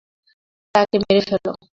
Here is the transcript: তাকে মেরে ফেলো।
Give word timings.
তাকে 0.75 0.95
মেরে 1.01 1.21
ফেলো। 1.29 1.51